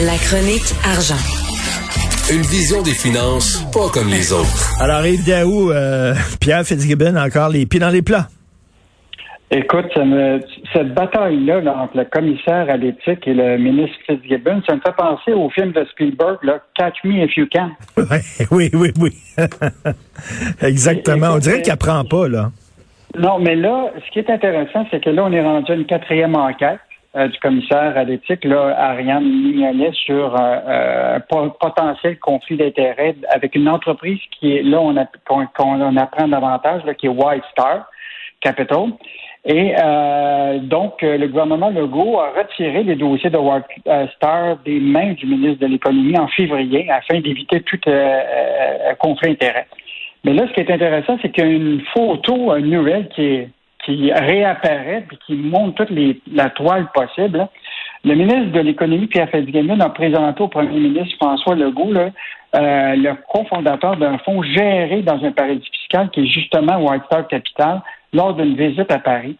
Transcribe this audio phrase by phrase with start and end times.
[0.00, 1.18] La chronique argent.
[2.32, 4.80] Une vision des finances pas comme les autres.
[4.80, 8.28] Alors, Yves Daou, euh, Pierre Fitzgibbon, encore les pieds dans les plats.
[9.50, 10.40] Écoute, ça me-
[10.74, 14.94] cette bataille-là là, entre le commissaire à l'éthique et le ministre Fitzgibbon, ça me fait
[14.96, 17.70] penser au film de Spielberg, là, Catch Me If You Can.
[18.50, 19.12] Oui, oui, oui.
[20.62, 21.28] Exactement.
[21.34, 22.50] On dirait qu'il apprend pas, là.
[23.18, 25.86] Non, mais là, ce qui est intéressant, c'est que là, on est rendu à une
[25.86, 26.78] quatrième enquête
[27.18, 32.56] euh, du commissaire à l'éthique, là, Ariane Mignonnet, sur euh, euh, un po- potentiel conflit
[32.56, 34.94] d'intérêts avec une entreprise qui est là, on,
[35.26, 37.86] qu'on, qu'on en apprend davantage, qui est White Star
[38.40, 38.92] Capital.
[39.44, 44.56] Et euh, donc, euh, le gouvernement Legault a retiré les dossiers de White euh, Star
[44.64, 47.90] des mains du ministre de l'Économie en février afin d'éviter tout euh,
[48.90, 49.66] euh, conflit d'intérêts.
[50.24, 53.22] Mais là, ce qui est intéressant, c'est qu'il y a une photo, une nouvelle qui,
[53.24, 53.48] est-
[53.88, 57.38] qui réapparaît et qui montre toute les, la toile possible.
[57.38, 57.48] là.
[58.04, 62.10] Le ministre de l'Économie, Pierre Fitzgibbon, a présenté au premier ministre François Legault là,
[62.54, 67.26] euh, le cofondateur d'un fonds géré dans un paradis fiscal qui est justement White Star
[67.26, 67.80] Capital
[68.12, 69.36] lors d'une visite à Paris.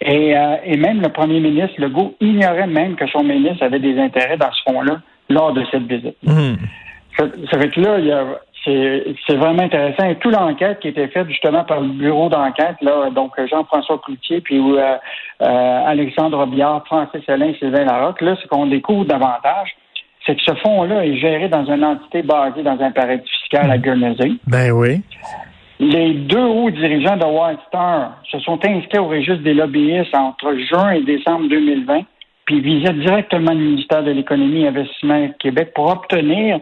[0.00, 3.98] Et, euh, et même le premier ministre Legault ignorait même que son ministre avait des
[3.98, 6.16] intérêts dans ce fonds-là lors de cette visite.
[6.22, 6.56] Mhm.
[7.18, 8.24] Ça, ça fait que là, il y a,
[8.64, 10.08] c'est, vraiment intéressant.
[10.08, 13.98] Et toute l'enquête qui a été faite justement par le bureau d'enquête, là, donc Jean-François
[14.04, 14.96] Cloutier, puis euh,
[15.42, 19.74] euh, Alexandre Biard, Francis Alain, Sylvain Larocque, là, ce qu'on découvre davantage,
[20.26, 23.78] c'est que ce fonds-là est géré dans une entité basée dans un paradis fiscal à
[23.78, 24.32] Guernsey.
[24.46, 25.02] Ben oui.
[25.78, 30.54] Les deux hauts dirigeants de White Star se sont inscrits au registre des lobbyistes entre
[30.54, 32.02] juin et décembre 2020,
[32.44, 36.60] puis visaient directement le ministère de l'Économie et Investissement Québec pour obtenir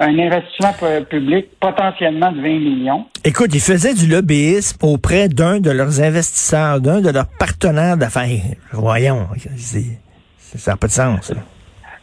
[0.00, 3.06] un investissement pu- public potentiellement de 20 millions.
[3.24, 8.56] Écoute, ils faisaient du lobbyisme auprès d'un de leurs investisseurs, d'un de leurs partenaires d'affaires.
[8.72, 9.26] Voyons,
[10.38, 11.30] ça n'a pas de sens.
[11.30, 11.40] là.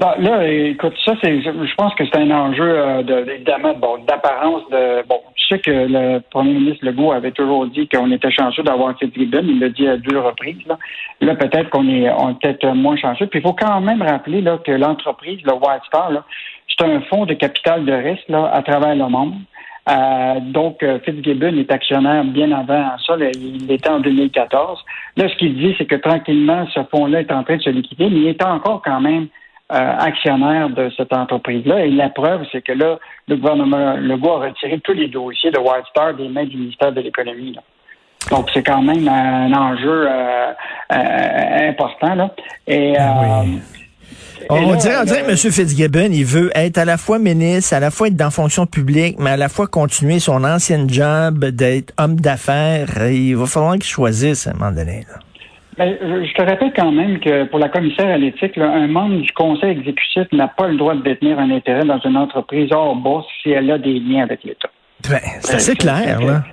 [0.00, 3.98] Là, là, écoute, ça, c'est, je pense que c'est un enjeu euh, de, évidemment, bon,
[4.08, 8.30] d'apparence de, bon, je sais que le premier ministre Legault avait toujours dit qu'on était
[8.30, 10.78] chanceux d'avoir Fitzgibbon, il l'a dit à deux reprises, là.
[11.20, 13.26] Là, peut-être qu'on est, on est peut-être moins chanceux.
[13.26, 16.24] Puis il faut quand même rappeler, là, que l'entreprise, le White Star, là,
[16.82, 19.34] c'est un fonds de capital de risque, là, à travers le monde.
[19.88, 23.16] Euh, donc, euh, Fitzgibbon est actionnaire bien avant ça.
[23.16, 24.78] là, il était en 2014.
[25.16, 28.08] Là, ce qu'il dit, c'est que tranquillement, ce fonds-là est en train de se liquider,
[28.08, 29.26] mais il est encore quand même
[29.72, 31.84] euh, actionnaire de cette entreprise-là.
[31.84, 35.58] Et la preuve, c'est que là, le gouvernement Legault a retiré tous les dossiers de
[35.58, 37.56] White Star des mains du ministère de l'Économie.
[38.30, 40.52] Donc, c'est quand même un enjeu euh,
[41.68, 42.14] important.
[42.14, 42.30] Là.
[42.68, 43.81] Et, Ben oui.
[44.50, 45.52] Euh, On, là, dirait, on dirait le- que M.
[45.52, 49.16] Fitzgibbon, il veut être à la fois ministre, à la fois être dans fonction publique,
[49.18, 52.88] mais à la fois continuer son ancien job d'être homme d'affaires.
[53.10, 55.04] Il va falloir qu'il choisisse à un moment donné.
[55.08, 55.18] là.
[55.78, 59.32] Ben, je te rappelle quand même que pour la commissaire à l'éthique, un membre du
[59.32, 63.26] conseil exécutif n'a pas le droit de détenir un intérêt dans une entreprise hors bourse
[63.42, 64.68] si elle a des liens avec l'État.
[65.08, 66.44] Ben, c'est assez clair, là.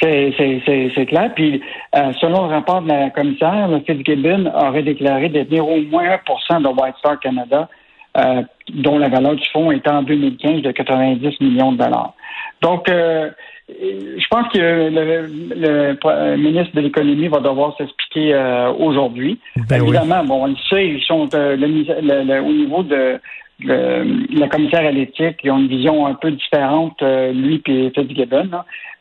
[0.00, 1.30] C'est, c'est, c'est, c'est clair.
[1.34, 1.60] Puis,
[1.96, 6.62] euh, selon le rapport de la commissaire, le Fitzgibbon aurait déclaré détenir au moins 1%
[6.62, 7.68] de White Star Canada,
[8.16, 12.14] euh, dont la valeur du fonds est en 2015 de 90 millions de dollars.
[12.62, 13.30] Donc, euh,
[13.68, 18.34] je pense que le, le ministre de l'Économie va devoir s'expliquer
[18.78, 19.38] aujourd'hui.
[19.68, 19.88] Ben oui.
[19.90, 23.20] Évidemment, bon, on le sait, ils sont le- le- au niveau de
[23.62, 27.90] le, la commissaire à l'éthique, ils ont une vision un peu différente, euh, lui et
[27.94, 28.50] Fitzgibbon.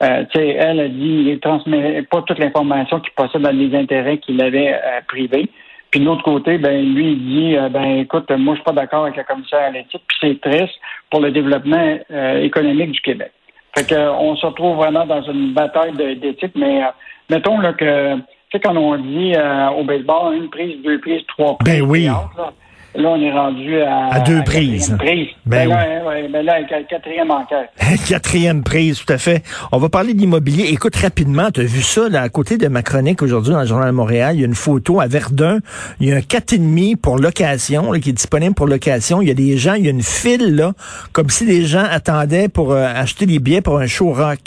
[0.01, 3.75] Euh, tu sais, elle a dit il transmet pas toute l'information qu'il possède dans les
[3.75, 5.49] intérêts qu'il avait euh, privés.
[5.91, 8.73] Puis de l'autre côté, ben lui, il dit euh, ben écoute, moi je suis pas
[8.73, 10.75] d'accord avec la commissaire à l'éthique, puis c'est triste
[11.09, 13.31] pour le développement euh, économique du Québec.
[13.75, 16.87] Fait que on se retrouve vraiment dans une bataille d'éthique, mais euh,
[17.29, 18.21] mettons là que tu
[18.51, 22.05] sais quand on dit euh, au baseball une prise, deux prises, trois prises, Ben oui.
[22.05, 22.51] là.
[22.95, 24.89] Là, on est rendu à, À deux prises.
[24.89, 25.27] quatrième prise.
[25.45, 27.69] Ben Ben, là, ouais, ben là, quatrième enquête.
[28.07, 29.43] Quatrième prise, tout à fait.
[29.71, 30.65] On va parler de l'immobilier.
[30.69, 33.67] Écoute rapidement, tu as vu ça là, à côté de ma chronique aujourd'hui dans le
[33.67, 34.35] Journal de Montréal.
[34.35, 35.59] Il y a une photo à Verdun.
[35.99, 39.21] Il y a un 4,5 pour location là, qui est disponible pour location.
[39.21, 40.73] Il y a des gens, il y a une file là,
[41.11, 44.39] comme si les gens attendaient pour euh, acheter des billets pour un show rock.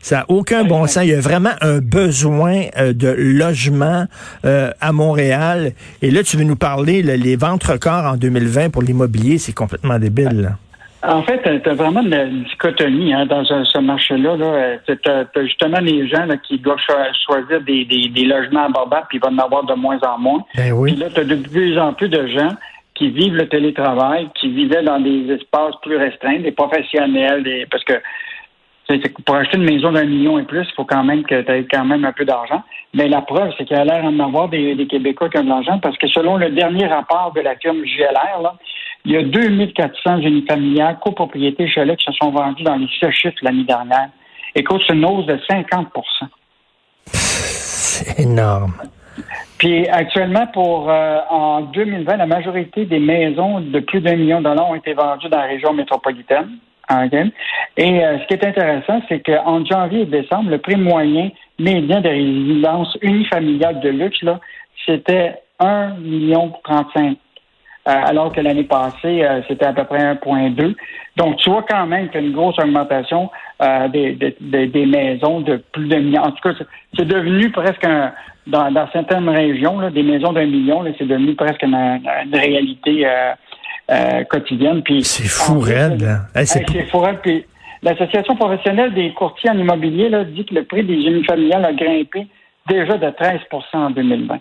[0.00, 1.02] Ça n'a aucun bon sens.
[1.04, 4.06] Il y a vraiment un besoin euh, de logement
[4.44, 5.72] euh, à Montréal.
[6.00, 9.52] Et là, tu veux nous parler, là, les ventes encore en 2020 pour l'immobilier, c'est
[9.52, 10.56] complètement débile.
[11.06, 14.36] En fait, tu as vraiment une dichotomie hein, dans ce, marché-là.
[14.36, 14.76] Là.
[14.86, 16.94] Tu as, justement les gens là, qui doivent cho-
[17.26, 20.42] choisir des, des, des logements abordables, puis il va en avoir de moins en moins.
[20.56, 20.96] Ben Puis oui.
[20.96, 22.54] là, tu as de plus en plus de gens
[22.94, 27.84] qui vivent le télétravail, qui vivaient dans des espaces plus restreints, des professionnels, des parce
[27.84, 27.94] que
[29.24, 31.66] pour acheter une maison d'un million et plus, il faut quand même que tu aies
[31.70, 32.62] quand même un peu d'argent.
[32.92, 35.44] Mais la preuve, c'est qu'il y a l'air d'en avoir des, des Québécois qui ont
[35.44, 38.54] de l'argent parce que selon le dernier rapport de la firme JLR, là,
[39.04, 43.36] il y a 2400 unifamiliales, copropriétés chalets qui se sont vendus dans les six chiffres
[43.42, 44.08] l'année dernière.
[44.54, 45.86] Écoute, c'est une hausse de 50%
[47.06, 48.74] C'est énorme.
[49.58, 54.44] Puis actuellement, pour euh, en 2020, la majorité des maisons de plus d'un million de
[54.44, 56.58] dollars ont été vendues dans la région métropolitaine.
[56.90, 62.00] Et euh, ce qui est intéressant, c'est qu'en janvier et décembre, le prix moyen médian
[62.00, 64.40] de résidence unifamiliale de luxe, là,
[64.86, 67.16] c'était 1 million 35
[67.86, 70.74] euh, alors que l'année passée, euh, c'était à peu près 1,2.
[71.16, 73.30] Donc, tu vois quand même qu'il y a une grosse augmentation
[73.60, 76.22] euh, des, des- des- maisons de plus d'un million.
[76.22, 76.54] En tout cas,
[76.96, 78.12] c'est- devenu presque un,
[78.46, 83.06] dans, dans certaines régions, là, des maisons d'un million, c'est devenu presque une, une réalité
[83.06, 83.32] euh,
[83.90, 84.82] euh, quotidienne.
[85.02, 86.00] C'est fou, raide.
[86.02, 86.40] là, hein.
[86.40, 87.18] Hey, c'est Hey, c'est fou, raide.
[87.22, 87.44] Puis
[87.82, 92.26] l'Association professionnelle des courtiers en immobilier là, dit que le prix des unifamiliales a grimpé
[92.68, 93.40] déjà de 13%
[93.74, 94.38] en 2020.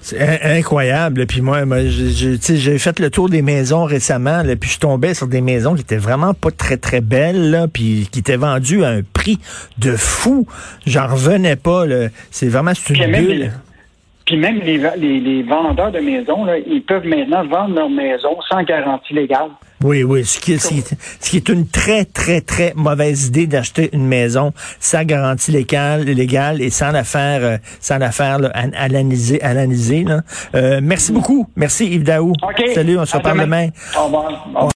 [0.00, 1.26] C'est in- incroyable.
[1.26, 5.26] Puis moi, moi j'ai- fait le tour des maisons récemment, là, puis je tombais sur
[5.26, 8.88] des maisons qui étaient vraiment pas très très belles, là, puis qui étaient vendues à
[8.88, 9.38] un prix
[9.76, 10.46] de fou.
[10.86, 11.84] J'en revenais pas.
[11.84, 12.08] là.
[12.30, 13.52] C'est vraiment une bulle.
[14.26, 18.36] Puis même les, les, les vendeurs de maisons, là, ils peuvent maintenant vendre leur maison
[18.50, 19.50] sans garantie légale.
[19.82, 20.24] Oui, oui.
[20.24, 23.46] Ce qui, est, ce, qui est, ce qui est une très, très, très mauvaise idée
[23.46, 28.38] d'acheter une maison sans garantie légale, légale et sans la faire, euh, sans la faire
[28.38, 30.04] là, an- analyser, analyser.
[30.04, 30.20] Là.
[30.54, 31.46] Euh, merci beaucoup.
[31.54, 32.30] Merci Yves Daou.
[32.30, 32.64] OK.
[32.74, 33.68] Salut, on se reparle demain.
[33.98, 34.24] Au revoir.
[34.24, 34.72] Au revoir.